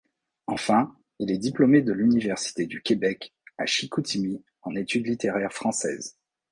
[0.47, 6.17] Enfin, il est diplômé de l'Université du Québec à Chicoutimi en Études littéraires françaises.